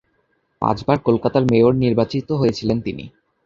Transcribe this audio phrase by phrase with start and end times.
[0.61, 3.03] পাঁচবার কলকাতার মেয়র নির্বাচিত হয়েছিলেন তিনি।